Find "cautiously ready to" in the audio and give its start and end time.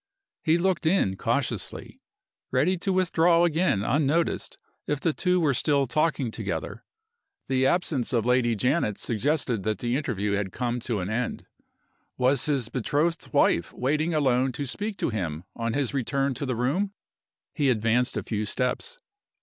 1.15-2.91